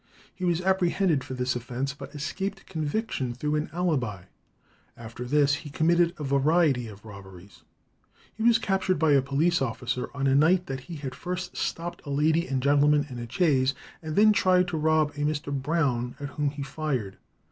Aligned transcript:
He 0.33 0.43
was 0.45 0.61
apprehended 0.63 1.23
for 1.23 1.35
this 1.35 1.55
offence, 1.55 1.93
but 1.93 2.15
escaped 2.15 2.65
conviction 2.65 3.35
through 3.35 3.53
an 3.55 3.69
alibi; 3.71 4.23
after 4.97 5.25
this 5.25 5.53
he 5.61 5.69
committed 5.69 6.15
a 6.17 6.23
variety 6.23 6.87
of 6.87 7.05
robberies. 7.05 7.61
He 8.33 8.41
was 8.41 8.57
captured 8.57 8.97
by 8.97 9.11
a 9.11 9.21
police 9.21 9.61
officer 9.61 10.09
on 10.15 10.25
a 10.25 10.33
night 10.33 10.65
that 10.65 10.79
he 10.79 10.95
had 10.95 11.13
first 11.13 11.55
stopped 11.55 12.01
a 12.03 12.09
lady 12.09 12.47
and 12.47 12.63
gentleman 12.63 13.05
in 13.11 13.19
a 13.19 13.29
chaise, 13.31 13.75
and 14.01 14.15
then 14.15 14.33
tried 14.33 14.67
to 14.69 14.75
rob 14.77 15.11
a 15.11 15.19
Mr. 15.19 15.53
Brown, 15.53 16.15
at 16.19 16.29
whom 16.29 16.49
he 16.49 16.63
fired. 16.63 17.17